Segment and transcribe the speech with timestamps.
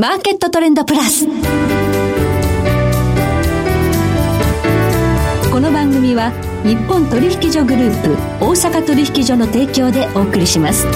[0.00, 1.26] マーケットトレンドプラス。
[1.26, 1.32] こ
[5.58, 6.30] の番組は
[6.64, 10.86] 日本取引所グループ大阪取引所の提供でお送りします。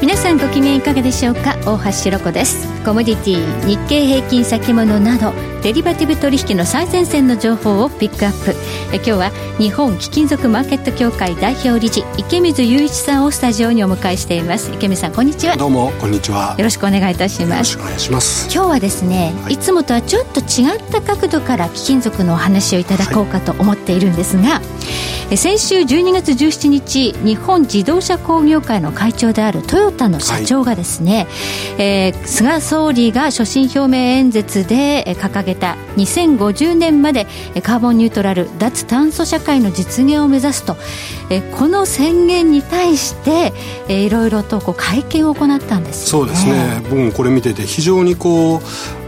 [0.00, 1.56] 皆さんご機嫌いかがでしょうか？
[1.64, 8.54] 大橋ひろ子ですコモディティ日経平均先物などデリバティブ取引の最前線の情報をピックアップ。
[8.92, 14.70] え今日は日本貴金属マーケット協会代表理事池水雄一さんをスタジオにお迎えしています。
[14.72, 15.56] 池水さんこんにちは。
[15.56, 16.54] どうもこんにちは。
[16.56, 17.50] よろしくお願いいたします。
[17.52, 18.54] よろしくお願いします。
[18.54, 24.62] 今日はですね、はい、いつもとはちょっと違った角度から貴金属のお話をいただこうかと思っているんですが、は
[25.32, 31.26] い、先週12月17日日本自動車工業会の会長であるトヨタの社長がですね、
[31.76, 37.26] はい、えー、菅総理が所信表明演説で掲げた2050年まで
[37.62, 40.76] カーボンニュートラル脱炭素社会の実現を目指すと。
[41.58, 43.52] この宣言に対して
[43.88, 46.80] いろいろとこう会見を行ったんです、ね、そうですね。
[46.84, 48.60] 僕もこれ見てて非常にこう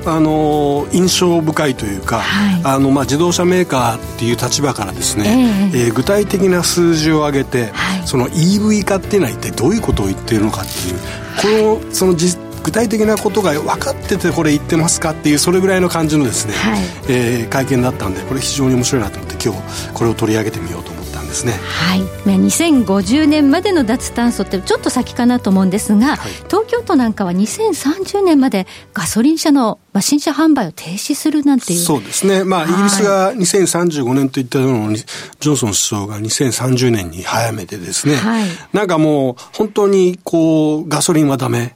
[0.08, 21.52] あの印象深いというか、はい、あのまあ、自動車メーカーっていう立場からですね、えー、えー、具体的な数字を挙げて、はい、その EV 化っていうのは一体どういうことを言っているのかっていうこのその実具体的なことが分かっててこれ言ってますかっていうそれぐらいの感じのですね、はい、えー、会見だったんでこれ非常に面白いなと思って今日これを取り上げてみようと思ったんですね。
[21.52, 31.80] はい、2050年までの脱炭素ってちょっと先かなと思うんですが、はい、東京都なんかは2030年までガソリン車のまあ、新車販売を停止するなんていう。
[31.80, 41.74] そうですね、まあ、イギリスが2035年と言ったのを、ジョンソン首相が2030年に早めてですね、はい、なんかもう、本当にこうガソリンはだめ、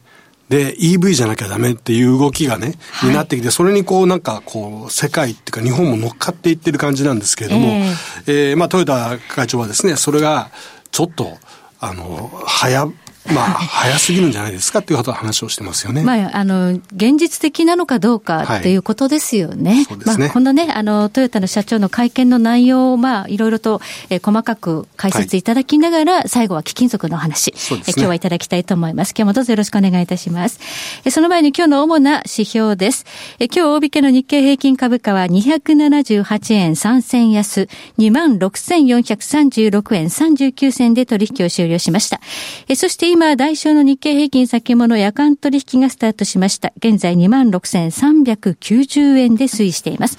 [0.52, 10.50] で、EV じゃなきゃダメっていう動きがね、はい、になってきて、それにこうなんかこう、世界っていうか日本も乗っかっていってる感じなんですけれども、えー、えー、まあトヨタ会長はですね、それが
[10.90, 11.38] ちょっと、
[11.80, 12.86] あの、早、
[13.26, 16.02] まあ、早すぎるんじゃないですかっていう話をしてますよね。
[16.02, 19.86] まあ、あの、現実的なのかどうかっていうことですよね。
[19.88, 20.04] はい、ね。
[20.04, 23.80] まあ、このね、あの、トヨタの社長の会見の内容を、まあ、いろいろと、
[24.10, 29.14] えー、細かく解説いただきながら、はい、最後は貴金属の話、ね、え今日はいただきたいと思います。
[29.16, 30.58] 今日もどうぞよろしくお願いいたします。
[31.04, 33.06] えその前に今日の主な指標です。
[33.38, 37.68] え今日大引けの日経平均株価は278円3銭安、
[37.98, 42.20] 26,436円39銭で取引を終了しました。
[42.68, 46.72] えそして今、代償の日経平均先物夜間取引がスタートしました。
[46.78, 50.16] 現在26,390円で推移しています。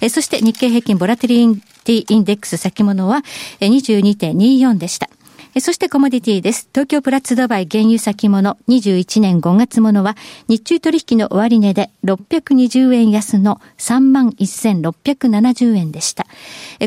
[0.00, 3.24] えそして日経平均ボラテリティインデックス先物は
[3.58, 5.10] 22.24でした。
[5.58, 6.68] そしてコモディティです。
[6.72, 10.14] 東京プラツドバイ原油先物21年5月ものは
[10.48, 16.26] 日中取引の終値で620円安の31,670円でした。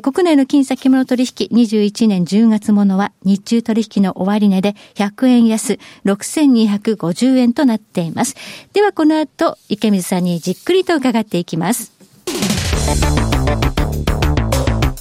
[0.04, 8.36] 国内の金先物取引21年10月ものは日中取引の終値で100円安6,250円となっています。
[8.74, 11.92] ではこの後池水さんにじっくりと伺っていきます。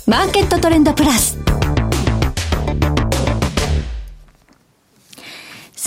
[0.07, 1.48] マーケットトレンドプラス。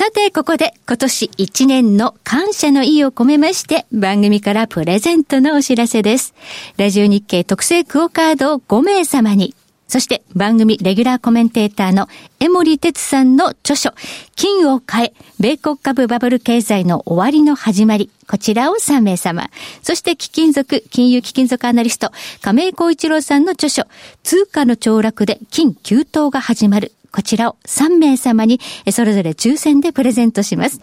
[0.01, 6.34] さて、ここで今年1年の感謝の意を込めまして番組からプレゼントのお知らせです。
[6.78, 9.53] ラジオ日経特製クオカードを5名様に、
[9.88, 12.07] そして番組レギュラーコメンテーターの
[12.39, 13.91] 江森哲さんの著書、
[14.35, 18.09] 金を変え、米国株バブル経済の終わりの始まり。
[18.28, 19.51] こちらを3名様。
[19.83, 22.09] そして貴金属、金融貴金属アナリスト、
[22.41, 23.83] 亀井光一郎さんの著書、
[24.23, 26.91] 通貨の凋落で金急騰が始まる。
[27.11, 28.59] こちらを3名様に、
[28.91, 30.79] それぞれ抽選でプレゼントします。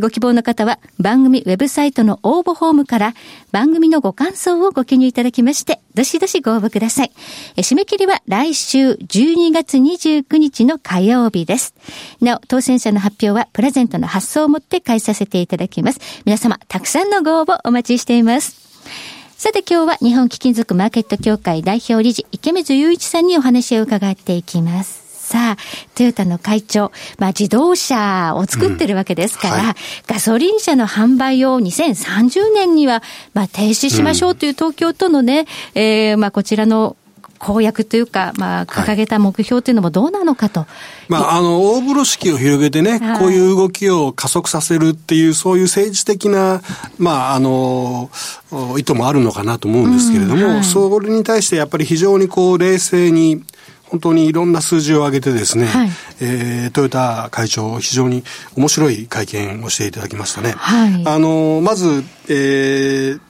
[0.00, 3.14] ご希望の方は、番組ウェブサイトの応募フォームから、
[3.52, 7.12] 番組のご感想をご記入いただきまして、どしどしご応募ください。
[7.56, 11.74] 締め切りは来週12月29日の火曜日です。
[12.20, 16.00] なお、当選者の発表は、プレゼントの発送をもって返させていただきます。
[16.24, 18.60] 皆様、たくさんのご応募お待ちしています。
[19.40, 24.99] さて今日は日本貴金属マーケット協会代表理事池水雄一さんにお話を伺っていきます。
[25.30, 25.56] さあ、
[25.94, 29.74] トヨタの会長、まあ自動車を作ってるわけですから、うんはい、
[30.08, 33.00] ガソリン車の販売を2030年には、
[33.32, 35.46] まあ停止しましょうという東京都のね、うん、
[35.80, 36.96] えー、まあこちらの
[37.38, 40.60] 公約というか、まあ、掲げた目標というのもどうなのかと。
[40.60, 40.68] はい、
[41.08, 46.60] まあ、あの、大風呂敷を広げてね、はい、こういう動きを加速させるっていう、そういう政治的な、
[46.98, 48.10] まあ、あの、
[48.76, 53.42] 意図もあるのかなと思うんですけれども、うんはい、それに対してやっぱり非常にこう、冷静に、
[53.90, 55.88] 本当にいろんな数字を上げてですね、はい、
[56.20, 58.22] えー、トヨタ会長、非常に
[58.56, 60.52] 面白い会見をしていただきましたね。
[60.52, 63.20] はい、あの、まず、えー、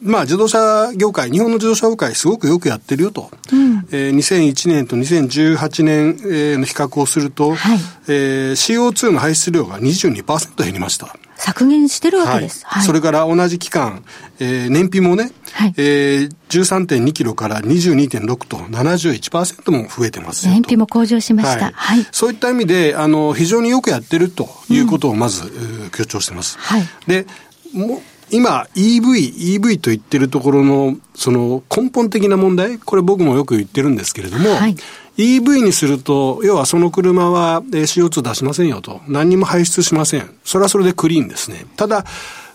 [0.00, 3.30] まあ、自動車業界、日本の自動車業界、すごくよくやってるよと。
[3.52, 7.78] うん、えー、2001年と2018年、えー、の比較をすると、はい、
[8.08, 11.14] えー、CO2 の排出量が22%減りました。
[11.40, 12.66] 削減してるわけです。
[12.66, 12.82] はい。
[12.82, 14.04] それから同じ期間、
[14.38, 21.64] えー、燃費もね、はい、えー、13.2キロから22.6と71%も増えてます燃費も向上しました。
[21.64, 21.72] はい。
[21.74, 26.58] はい、そういった意味で、あの、非常によくやってるということをまず、うん、強調してます。
[26.58, 26.82] はい。
[27.06, 27.26] で、
[27.72, 34.76] も今 EV、EV と言ってるところの、その根本的な問題、これ僕もよく言ってるんですけれども、はい、
[35.16, 39.00] EV にすると、要はその車は CO2 出しませんよと。
[39.08, 40.30] 何にも排出しません。
[40.44, 41.66] それはそれでクリーンですね。
[41.76, 42.04] ただ、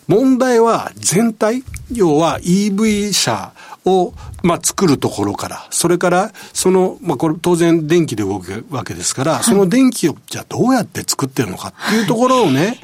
[0.07, 3.53] 問題は全体、要は EV 車
[3.85, 4.13] を、
[4.43, 12.79] まあ、作るところから、それから、その、まあ、これ当然電気で動くわけですから、はい、その電気をじゃあどうやって作ってるのかっていうところをね、はい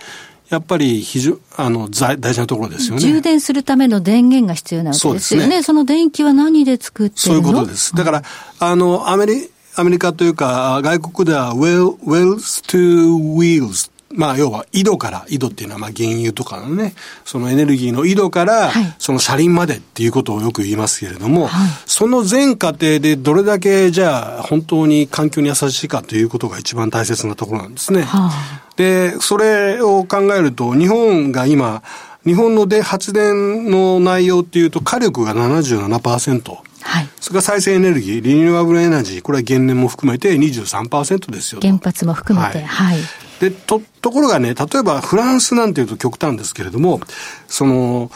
[0.52, 3.02] やっぱり非常、あの、大事なところですよね。
[3.02, 5.46] 充電するための電源が必要なわけですよね。
[5.46, 7.42] そねその電気は何で作ってるの？
[7.42, 7.96] そういうことです。
[7.96, 8.24] だから、
[8.60, 16.94] あの、アメリ、アメリカというか、外国では well, wells to wheels まあ、要は井戸から、井戸っていうのはまあ原油とかのね、
[17.26, 28.02] そのエネルギーの井戸から、その車輪までっていうことをよく言いますけれども、はい、その全過程でどれだけじゃあ本当に環境に優しいかということが一番大切なところなんですね。
[28.04, 31.82] はあ、で、それを考えると、日本が今、
[32.26, 36.71] 日本ので発電の内容っていうと火力が77%。
[36.82, 37.10] はい。
[37.20, 41.62] それから再生エネルギー、リニューアブルエナジー、これは原燃も含めて23%ですよ。
[41.62, 42.98] 原発も含めて、はい。
[42.98, 43.02] はい、
[43.40, 47.02] で、と、ところがね、例えばフランスなんていうと極端ですけれども、
[47.48, 48.12] その、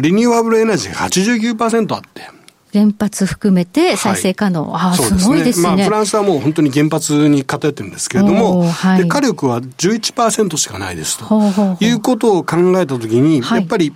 [0.00, 2.30] リニューアブルエナジーが89%あって、
[2.72, 4.70] 原発含めて再生可能。
[4.70, 5.68] はい、ああ、すごいですね。
[5.68, 11.24] まあ、フランスはもう本当に原発に偏ってるんですけれども、はい、で火力は11%しかないですと。
[11.24, 13.94] ほうほうほういうことを考えたときに、はい、やっぱり、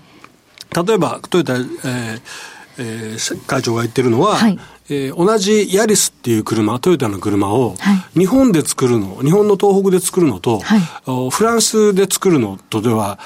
[0.75, 2.21] 例えばトヨタ、えー
[2.81, 7.75] えー、会長が言ってるのは、はい、えー、同じヤリスっていう車、トヨタの車を、
[8.17, 10.81] 日本で作るの、日本の東北で作るのと、はい、
[11.31, 13.19] フランスで作るのとでは、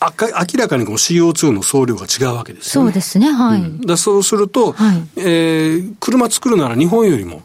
[0.00, 2.88] 明らかにこの CO2 の総量が違うわけですよね。
[2.88, 3.60] そうですね、はい。
[3.60, 7.42] うん、だそうすると、はい、えー、車作るなら日本よりも、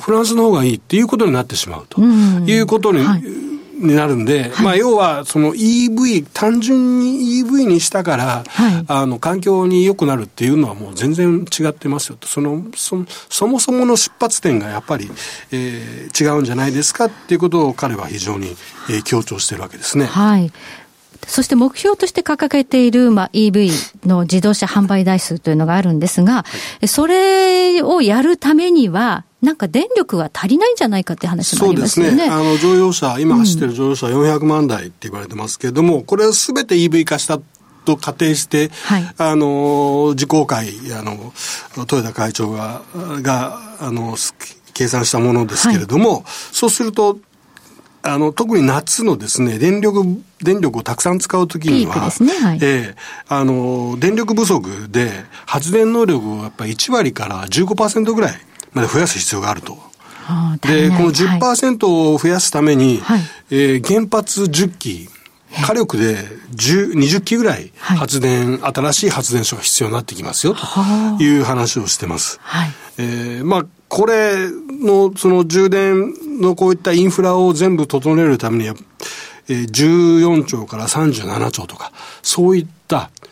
[0.00, 3.45] フランスの方がいいっていうことになってしまうということに、はい
[3.78, 12.26] になるんで、はい、まあ要はその EV、単純に EV にしたから、はい、あの環境に良くなるっていうのはもう全然違ってますよと。
[12.26, 15.10] その、そそもそもの出発点がやっぱり、
[15.52, 18.56] えー、違うんじゃないですかっていうことを彼は非常に、
[18.88, 20.06] えー、強調してるわけですね。
[20.06, 20.52] はい。
[21.26, 26.44] そして目標として掲げている、まあ、EV の自動車販売台数というのがあるんですが、は
[26.82, 32.10] い、それをやるためには、なんか電力が足りないんじゃないかって話もありますよね。
[32.10, 32.34] そうですね。
[32.34, 37.38] あの、乗用車、今走ってる乗用車400万台って言われてますけれども、うん、これはすべて EV 化した
[37.84, 41.32] と仮定して、はい、あの、自公会、あの、
[41.76, 42.82] 豊田会長が、
[43.22, 44.16] が、あの、
[44.74, 47.18] 計算したものですけれども、はい、そうすると、
[48.02, 50.02] あの、特に夏のですね、電力、
[50.42, 52.32] 電力をたくさん使うときには、ね。
[52.40, 52.96] はい、ええ
[53.28, 58.34] あの、電力不足で発電能力をやっぱり1割から15%ぐらい
[58.76, 59.78] まで増やす必要があると。
[60.60, 63.20] で、この10%を増やすために、はい、
[63.50, 65.08] えー、原発10基、
[65.64, 66.16] 火力で
[66.54, 72.38] 10 20基ぐらい発電、はい、新しい発電所が必要になってきますよという話をしてます。
[72.42, 78.74] はい、えー、まあこれの、その充電のこういったインフラを全部整えるためには、
[79.48, 82.75] えー、14兆から37兆とか、そういった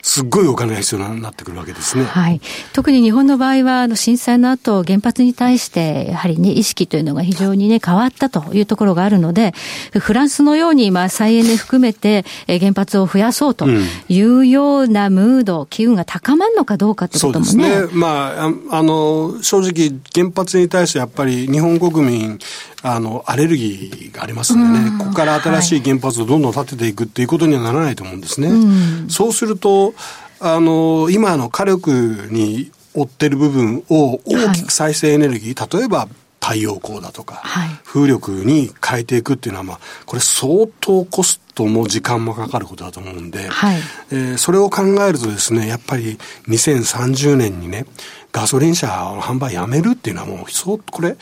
[0.04, 2.04] すっごいお金が必要になってくるわけですね。
[2.04, 2.42] はい。
[2.74, 9.54] 特に日本の場合は、あの、震災の後、原発に対して、やはりね、意識というのが非常にね、変わったというところがあるので、
[9.98, 13.66] フランスのように、まあ、再エネ含めて、え原発を増やそうと
[14.10, 17.50] いうようなムード、うん、機運が高まるのかどうかってこともね。
[17.50, 17.98] そうですね。
[17.98, 18.34] ま
[18.70, 22.38] あ、あの、正直、原発に対してやっぱり日本国民、
[22.86, 28.48] あの、アレルギーがありますんでね、ここから新しい原発をどんどん建てていくっていうことにはならないと思うんですね。
[28.48, 29.94] うん、そうすると、
[30.38, 36.08] あの、今の火力に追ってる部分を大きく再生エネルギー、はい、例えば
[36.44, 43.78] 太陽光だとか、はい、風力に変えていくっていうのは、まあ、これ相当コストも時間もかかることだと思うんで、はい、
[44.10, 47.86] えー、それを考えるとですね、やっぱり2030年にね、
[48.30, 51.16] ガソリン車の販売やめるっていうのはもう、そう、これ、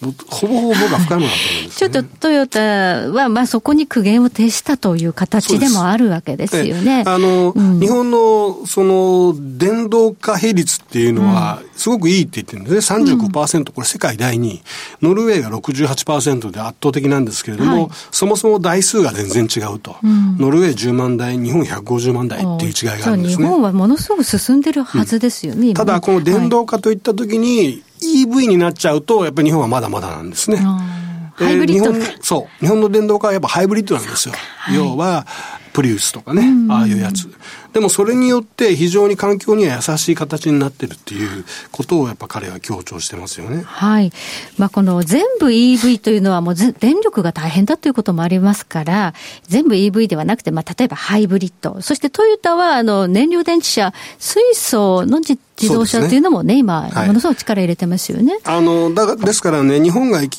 [0.00, 2.60] ほぼほぼが不可能だと思うんです、ね、ちょっとトヨタ
[3.10, 7.04] は、まあ、そこに苦言を呈したという形でもあるわけですよね。
[7.06, 13.00] あの、うん、日本のその電動化比率っていうのは、すごくいいって言ってるんですね。
[13.04, 14.62] 35%、うん、これ世界第2位。
[15.02, 19.96] ノルウェーが68%で圧倒的なんですけれども、はい、そもそも台数が全然違うと。
[20.02, 23.44] うん、ノルウェー10万台、日本150万台っていう違いがあるんですね。
[23.44, 25.74] 日本はものすごく進んでるはずですよね。
[25.74, 30.58] ただ、この電動化といったときに、はい EV になっちゃうと、やっぱり日本はまだまだなんですね。
[30.58, 31.92] ハイブリッド
[32.22, 32.64] そう。
[32.64, 34.34] 日本の電動化はやっぱハイブリッドなんですよ。
[34.58, 35.26] はい、要は、
[35.76, 37.28] プリウスとかね、ああいうやつ。
[37.74, 43.62] でもそれによって非常に環境には優しい形になってるっていうことをやっぱ彼は強調してますよね。
[43.62, 44.10] はい。
[44.56, 58.38] まあこの全部 EV というのはもう電力が大変だということもありますから、全部 EV ではなくて、まあ例えばハイブリッド、そしてトヨタはあの燃料電池車、水素の自自動車っていうのもね、ね今、ものすごく力入れてますよね。
[58.44, 60.30] あの、だですからね、日本が、日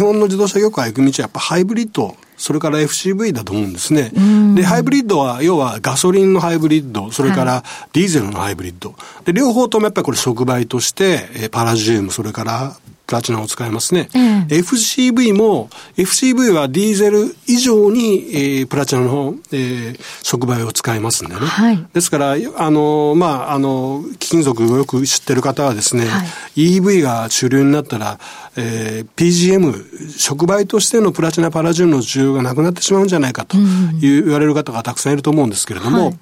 [0.00, 4.12] 本の自動車業界行く道はやっぱハイブリッドそれから FCV だと思うんですね。
[4.54, 8.94] で、ハイブリッドは、要はガソリンのハイブリッド、それからディーゼルのハイブリッド。
[9.24, 12.76] で、両方ともやっぱりこれ触媒として、パラジウム、それから
[13.14, 14.08] プラチナを使いますね。
[14.12, 21.40] うん、FCV も、FCV はディーゼル以上に、えー、プラチナの、えー、触媒を使いますんでね。
[21.40, 26.24] はい、ですから、あの、まあ、あの、貴金属をよく知ってる方はですね、は
[26.56, 28.18] い、EV が主流になったら、
[28.56, 36.18] えー、PGM、触媒としてのプラチナパラジウムの需要がなくなってしまうんじゃないかという、言われる方がたくさんいると思うんですけれども、はい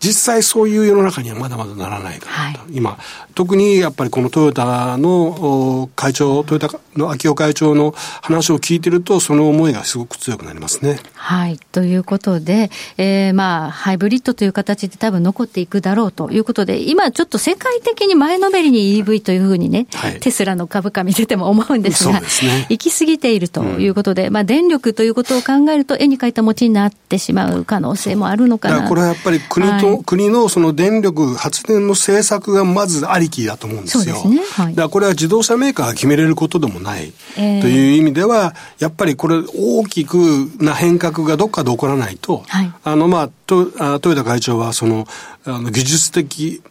[0.00, 2.98] 実際そういう世の中にはまだまだならないかなと、はい、今
[3.34, 10.98] 特にやっぱりこのトヨタの会長トヨタの秋夫会長の話を聞いてるとその思いがすごく強くなりますね。
[11.14, 11.58] はい。
[11.72, 28.88] ということで、えー、まあハイブリッドという形で多分残っていくだろうということで今ちょっと世界的に前のめりに EV というふうにね、はい、テスラの株価見てても思うんですが、すね、行き過ぎているということで、うん、まあ電力ということを考えると絵に描いた餅になってしまう可能性もあるのかな。
[28.88, 30.04] これはやっぱり国と、はい。
[30.04, 34.16] 国のその電力発電の政策がまずありきだと思うんですよ。
[34.16, 34.40] すね。
[34.44, 40.16] はい、だからこれは自動車メーカーが決めれることでもない、えー、という意味では、やっぱりこれ大きく
[40.58, 45.06] な変革がどっかで起こらないと、はい、あのまあ、トヨタ会長はその、
[45.44, 46.62] あの技術的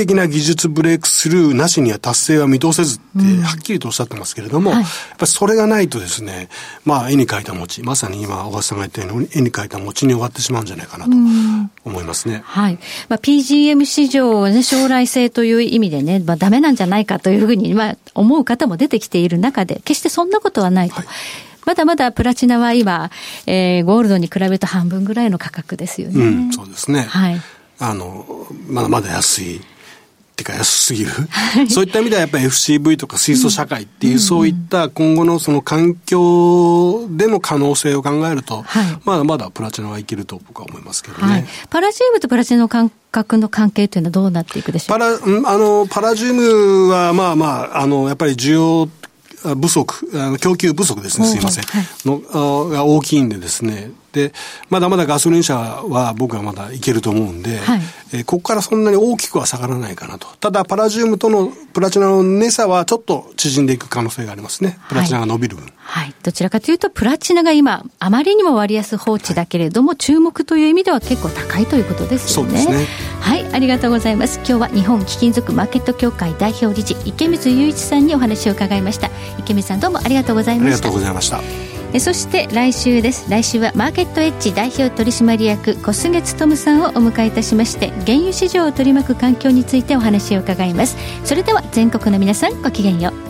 [0.00, 6.48] 的な技術ブレイクスルーなしには達成は見通せずってはっきりとおっしゃってますけれども、うんはい、やっぱりそれがないとですね、
[6.86, 11.10] まあ絵に描いた餅、まさに今小川さんが言ったように絵に描いた餅に終わってしまうんじゃないかなと
[11.84, 12.36] 思いますね。
[12.36, 12.78] うん、はい。
[13.10, 20.96] まあ PGM 市場ね、将来性という意味でね、まあダメなんじゃないかというふうに、まあ思う方も出てきている中で、決してそんなことはないと。
[20.96, 21.06] はい
[21.66, 23.10] まだまだプラチナは今、
[23.46, 26.24] えー、ゴールドに比べると半分ぐらいの価格ですよね。
[26.24, 27.02] うん、そうですね。
[27.02, 27.40] はい。
[27.78, 29.60] あの、まだまだ安い。
[30.40, 31.10] ってか安すぎる？
[31.68, 41.32] そういった意味ではやっぱり FCV とか水素社会っていう、そういった今後のその環境での可能性を考えると、はい、まだまだプラチナはいけると僕は思いますけどね。
[41.32, 44.98] はい、パラジウムとプラチナの感覚の関係というのはどうなっていくでしょう？
[44.98, 48.88] かパラ、あの、パラジウムはまあまあ、あの、やっぱり需要
[49.42, 51.64] 不足、供給不足ですね、すいません。
[51.64, 53.90] はい、のが大きいんでですね。
[54.12, 54.32] で、
[54.68, 57.80] まだまだガソリン車は僕はまだいけると思うんで、はい、
[58.12, 60.26] えここからそんなに大きくは下がらないかなと。
[60.40, 64.78] ただ、パラジウムとのプラチナの値差はちょっと縮んでいく可能性がありますね。
[64.88, 65.64] プラチナが伸びる分。
[65.64, 65.70] は
[66.02, 72.58] い、はい、どちらかというと、プラチナが今、あまりにも割安放置だけれども、はい、注目という意味では結構高いということですよね。
[72.60, 72.86] そうですね。
[73.20, 74.38] はい、ありがとうございます。
[74.38, 79.10] 今日は日本貴金属マーケット協会代表理事、池水雄一さんにお話を伺いました。
[79.38, 80.88] 池水さんどうもありがとうございました。
[80.88, 81.79] ありがとうございました。
[81.98, 83.28] そして来週です。
[83.28, 90.96] 来週はマーケットエッジ代表取締役小菅勤さんをお迎えいたしまして原油市場を取り巻く環境についてお話を伺います。
[91.24, 93.29] それでは全国の皆さんごきげんよう。